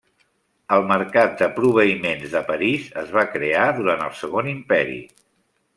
El 0.77 0.85
mercat 0.91 1.35
de 1.41 1.49
proveïments 1.59 2.33
de 2.33 2.41
París 2.49 2.89
es 3.05 3.15
va 3.19 3.29
crear 3.37 3.69
durant 3.81 4.05
el 4.09 4.21
Segon 4.23 4.55
Imperi. 4.59 5.01